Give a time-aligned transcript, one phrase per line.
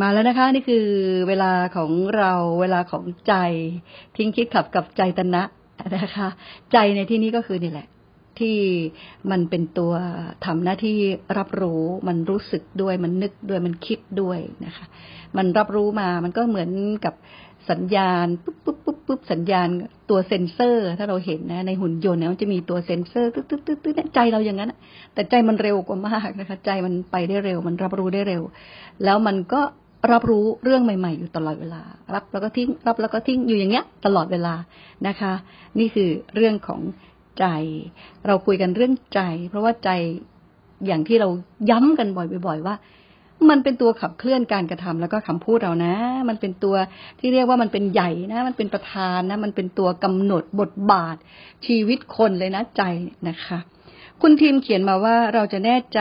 [0.00, 0.86] มาแล้วนะคะ นี่คือ
[1.28, 3.34] เวลาของเราเวลาของใจ
[4.16, 5.42] ทิ้งคิดขับกับใจตนะ
[5.96, 6.28] นะคะ
[6.72, 7.88] ใจในที่นี้ก็คือนี่แหละ
[8.38, 8.56] ที่
[9.30, 9.92] มันเป็นตัว
[10.44, 10.98] ทำหน้าที่
[11.38, 14.86] รับรู้มันรู้สึกด้วยมันนึกด้วยมันคิดด้วยนะคะ
[15.36, 16.70] มันรับรู้มามันก็เหมือน
[17.04, 17.14] กับ
[17.70, 19.68] สัญญาณปุ๊บปุ๊บปุ๊บปุ๊บสัญญาณ
[20.10, 24.72] ตัวเซ็นเซอร์ ถ้าเราเห็นนะ ในหุ่นยนต์เนี่ยมันจะมีตัวเซ็นเซอร์ตึ๊ดตึ๊ดตึ๊ดตึ๊ดใจเราอย่างนั้น
[25.14, 28.42] แต่ใจมันเร็วกว่ามากนะคะ ใจมันไปได้เร็ว มันรับรู้ได้เร็ว
[29.04, 29.60] แล้วมันก็
[30.12, 31.82] รับรู้เรื่องใหม่ ๆ อยู่ตลอดเวลา
[32.14, 34.54] รับแล้วก็ทิ้ง รับแล้วก็ทิ้งอยู่อย่างเงี้ย ตลอดเวลา
[35.06, 35.32] นะคะ
[35.78, 36.80] นี่คือเรื่องของ
[37.38, 37.46] ใจ
[38.26, 39.90] เราคุยกันเรื่องใจ เพราะว่าใจ
[40.86, 41.28] อย่างที่เรา
[41.70, 42.74] ย้ำกันบ่อย ๆ ว่า
[43.50, 45.94] มันเป็นตัวขับเคลื่อนการกระทำแล้วก็คำพูดเรานะ
[46.28, 46.76] มันเป็นตัว
[47.20, 51.16] ที่เรียกว่ามันเป็นใหญ่นะ มันเป็นประธานนะ มันเป็นตัวกำหนดบทบาท
[51.66, 52.82] ชีวิตคนเลยนะใจ
[53.28, 53.58] นะคะ
[54.22, 56.00] คุณทีมเขียนมาว่าเราจะแน่ใจ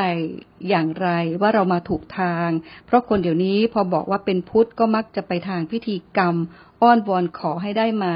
[0.69, 1.09] อย่างไร
[1.41, 2.49] ว่าเรามาถูกทาง
[2.85, 6.35] เพราะคนเดี๋ยวนี้พอบอกว่าเป็นพุทธก็มักจะไปทางพิธีกรรม
[6.81, 8.15] อ้อนวอนขอให้ได้มา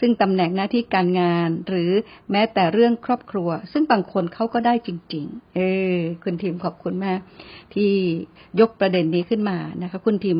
[0.00, 1.90] ซึ่งตำแหน่งหน้าที่การงาน หรือ
[2.30, 5.60] แม้แต่เรื่องครอบครัว ซึ่งบางคนเขาก็ได้จริง ๆ เอ
[5.94, 7.20] อ คุณทีมขอบคุณมาก
[7.74, 7.90] ที่
[8.60, 10.38] ยกประเด็นนี้ขึ้นมานะคะ คุณทีม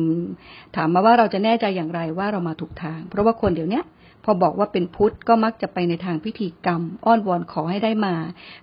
[0.75, 3.81] ถามมาว่าเราจะแน่ใจอย่างไรว่าเรามาถูกทาง เพราะว่าคนเดี๋ยวนี้
[4.23, 8.15] พอบอกว่าเป็นพุทธก็มักจะไปในทางพิธีกรรม อ้อนวอนขอให้ได้มา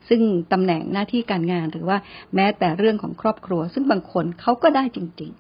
[0.09, 0.21] ซึ่ง
[0.53, 1.99] ตำแหน่งหน้าที่การงานหรือว่า
[2.35, 5.31] แม้แต่เรื่องของครอบครัว ซึ่งบางคนเขาก็ได้จริง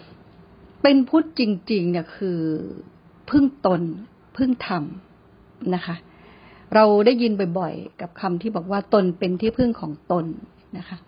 [0.00, 1.42] ๆ เป็นพุทธจ
[1.72, 2.40] ริง ๆ เนี่ยคือ
[3.30, 3.82] พึ่งตน
[4.36, 4.84] พึ่งธรรม
[5.74, 5.96] นะคะ
[6.74, 10.24] เราได้ยินบ่อย ๆ กับคำที่บอกว่าตนเป็นที่พึ่งของตน
[10.78, 10.98] นะคะ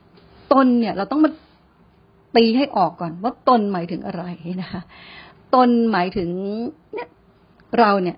[0.53, 1.31] ตนเนี่ยเราต้องมา
[2.37, 4.25] ตีให้ออกก่อนว่าตนหมายถึงอะไร
[4.63, 4.81] นะคะ
[5.55, 6.29] ตนหมายถึง
[6.95, 7.09] เนี่ย
[7.79, 8.17] เราเนี่ย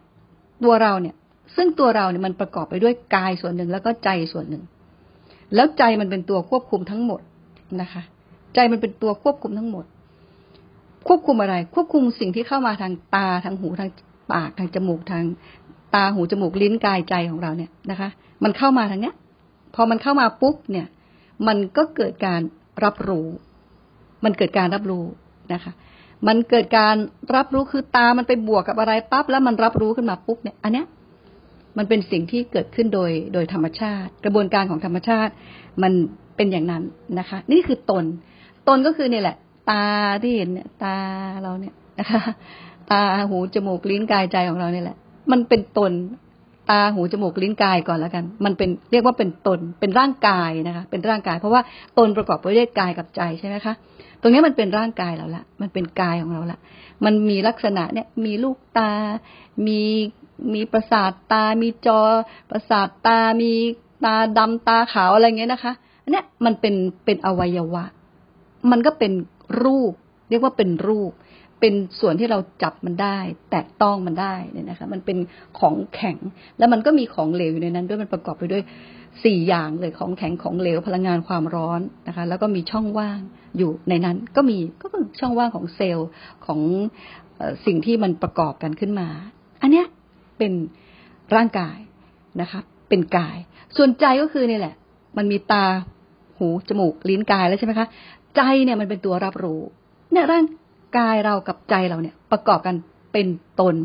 [0.64, 1.14] ตัวเราเนี่ย
[1.56, 4.62] ซึ่งตัวเราเนี่ยมันประกอบไปด้วยกายส่วนหนึ่งแล้วก็ใจส่วนหนึ่ง
[5.55, 7.20] แล้วใจมันเป็นตัวควบคุมทั้งหมด
[7.81, 8.03] นะคะ
[8.55, 9.84] ใจมันเป็นตัวควบคุมทั้งหมด
[11.09, 13.91] ควบคุมอะไร ควบคุมสิ่งที่เข้ามาทางตาทางหูทาง
[14.33, 15.25] ปากทางจมูกทาง
[15.94, 18.09] ตาหูจมูกลิ้นกายใจของเราเนี่ยนะคะ
[18.44, 19.15] มันเข้ามาทางเนี้ย
[19.75, 20.87] พอมันเข้ามาปุ๊บเนี่ย
[21.47, 22.41] มันก็เกิดการ
[22.84, 23.26] รับรู้
[24.25, 25.05] มันเกิดการรับรู้
[25.53, 25.72] นะคะ
[26.27, 26.97] มันเกิดการ
[27.37, 30.87] รับรู้คือตามันไปบวกกับอะไรปั๊บแล้วมันรับรู้ขึ้นมาปุ๊บเนี่ย อันเนี้ย
[31.78, 35.32] มันเป็นสิ่งที่เกิดขึ้นโดยโดยธรรมชาติ กระบวนการของธรรมชาติ
[35.82, 35.93] มัน
[36.37, 36.82] เป็นอย่างนั้น
[37.19, 38.05] นะคะ นี่คือตน
[38.69, 39.37] ตนก็คือเนี่ยแหละ
[39.71, 39.84] ตา
[40.22, 40.97] ที่เห็นเนี่ย ตา
[41.43, 42.22] เราเนี่ยนะคะ
[42.91, 44.97] ตาหูจมูกลิ้นกายใจของเราเนี่ยแหละ
[45.32, 45.93] มันเป็นตน
[46.71, 51.61] ตาหูจมูกลิ้นกายก่อนแล้วกัน มันเป็นเรียกว่าเป็นตนเป็นร่างกายนะคะ เป็นร่างกาย เพราะว่า
[51.99, 53.75] ตนประกอบไปด้วยกายกับใจใช่ไหมคะ
[54.22, 56.59] ตรงนี้มันเป็นร่างกายเราละ มันเป็นกายของเราละ
[57.05, 58.93] มันมีลักษณะเนี่ย มีลูกตา
[59.66, 59.81] มี
[60.55, 62.00] มีประสาทตา มีจอ
[62.50, 63.53] ประสาทตา มี
[64.05, 65.72] ตาดำตาขาวอะไรเงี้ยนะคะ
[66.03, 66.75] อันนี้มันเป็น
[67.05, 67.84] เป็นอวัยวะ
[68.71, 69.12] มันก็เป็น
[69.62, 69.93] รูป
[70.28, 71.12] เรียกว่าเป็นรูป
[71.62, 73.19] เป็นส่วนที่เราจับมันได้
[73.50, 75.19] แตะต้องมันได้เนี่ยนะคะ มันเป็น
[75.59, 76.17] ของแข็ง
[76.59, 78.62] แล้วมันก็มีของเหลวอยู่ในนั้น ด้วยมันประกอบไปด้วย
[79.25, 83.21] สี่อย่างเลยของแข็งของเหลวพลังงานความร้อนนะคะ แล้วก็มีช่องว่าง
[83.59, 86.09] อยู่ในนั้น ก็มีก็คือช่องว่างของเซลล์
[86.47, 86.61] ของ
[87.67, 89.09] สิ่งที่มันประกอบกันขึ้นมา
[89.62, 89.87] อันเนี้ย
[90.39, 90.53] เป็น
[91.34, 91.79] ร่างกาย
[92.41, 93.37] นะคะ เป็นกาย
[93.77, 94.75] ส่วนใจก็คือนี่แหละ
[95.17, 95.65] มันมีตา
[96.39, 97.87] หูจมูกลิ้นกายแล้วใช่ไหมคะ
[98.37, 99.61] ใจเนี่ยมันเป็นตัวรับรู้
[100.12, 100.44] เนี่ยร่าง
[100.97, 102.75] กายเรากับใจเราเนี่ยประกอบกัน
[103.12, 103.26] เป็น
[103.60, 103.76] ตน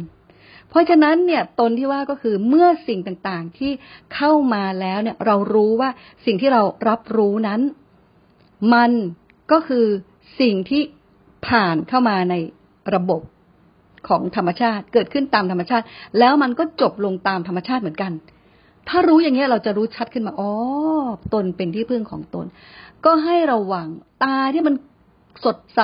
[0.69, 3.72] เพราะฉะนั้นเนี่ยตนที่ว่าก็คือเมื่อสิ่งต่างๆที่
[4.16, 5.90] เข้ามาแล้วเนี่ยเรารู้ว่า
[6.25, 7.62] สิ่งที่เรารับรู้นั้น
[8.73, 8.91] มัน
[9.51, 9.85] ก็คือ
[10.41, 10.81] สิ่งที่
[11.47, 12.35] ผ่านเข้ามาใน
[12.96, 13.22] ระบบ
[14.07, 15.85] ของธรรมชาติเกิดขึ้นตามธรรมชาติ
[16.19, 18.12] แล้วมันก็จบลงตามธรรมชาติเหมือนกัน
[18.90, 20.51] ถ้ารู้อย่างนี้เราจะรู้ชัดขึ้นมาอ๋อ
[21.34, 22.46] ตนเป็นที่พึ่งของตน
[23.06, 23.88] ก็ให้ระวัง
[24.23, 24.75] ตาที่มัน
[25.46, 25.81] สดใส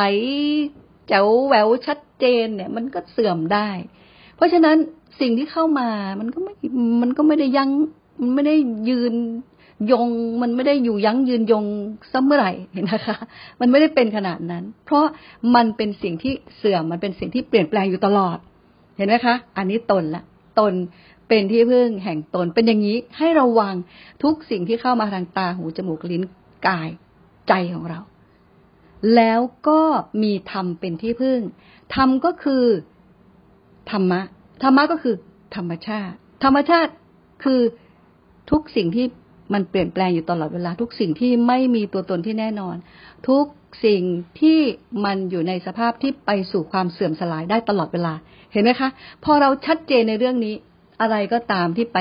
[1.07, 3.69] แจ๋วแหววชัดเจนเนี่ย มันก็เสื่อมได้
[4.35, 4.77] เพราะฉะนั้น
[5.19, 6.53] สิ่งที่เข้ามามันก็ไม่
[7.01, 7.69] มันก็ไม่ได้ยัง้ง
[8.21, 8.55] มันไม่ได้
[8.89, 9.13] ยืน
[9.91, 10.09] ยง
[10.41, 11.65] มันไม่ได้อยู่ยั้งยืนยง
[12.11, 12.51] ซัเมื่อไหร่
[12.91, 13.15] นะคะ
[13.59, 15.05] มันไม่ได้เป็นขนาดนั้น เพราะ
[15.55, 18.37] มันเป็นสิ่งที่เสื่อมมันเป็นสิ่งที่เปลี่ยนแปลงอยู่ตลอด
[18.97, 20.23] เห็นไหมคะ อันนี้ตนละ
[20.59, 20.73] ตน
[21.27, 23.75] เป็นที่พึ่งแห่งตนเป็นอย่างนี้ให้ระวัง
[24.23, 26.23] ทุกสิ่งที่เข้ามาทางตาหูจมูกลิ้น
[26.67, 26.89] กาย
[27.47, 27.99] ใจของเรา
[29.15, 29.81] แล้วก็
[30.23, 31.39] มีธรรมเป็นที่พึ่ง
[31.95, 32.63] ธรรมก็คือ
[33.91, 34.21] ธรรมะ
[34.63, 35.15] ธรรมะก็คือ
[35.55, 36.91] ธรรมชาติ ธรรมชาติ
[37.43, 37.61] คือ
[38.51, 39.05] ทุกสิ่งที่
[39.53, 42.75] มันเปลี่ยนแปลงอยู่ตลอดเวลา ทุกสิ่งที่ไม่มีตัวตนที่แน่นอน
[43.29, 43.45] ทุก
[43.85, 44.01] สิ่ง
[44.39, 44.59] ที่
[45.05, 48.13] มันอยู่ในสภาพที่ไปสู่ความเสื่อมสลายได้ตลอดเวลา
[48.51, 48.89] เห็นไหมคะ
[49.23, 50.55] พอเราชัดเจนในเรื่องนี้
[51.01, 51.99] อะไรก็ตามที่ไป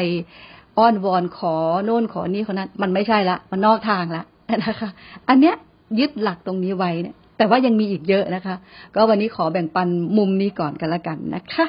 [0.79, 1.55] อ้อนวอนขอ
[1.85, 4.25] โน่นขอนี่คนนั้น มันไม่ใช่ละ มันนอกทางละ
[4.65, 4.91] นะคะ
[5.29, 5.57] อันเนี้ย
[5.99, 8.55] ยึดหลักตรงนี้ไว้เนี่ยแต่ว่ายังมีอีกเยอะนะคะ
[8.95, 11.67] ก็วันนี้ขอแบ่งปันมุมนี้ก่อนกันละกันนะคะ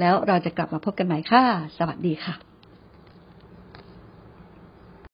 [0.00, 1.42] แล้วเราจะกลับมาพบกันใหม่ค่ะ
[1.78, 2.47] สวัสดีค่ะ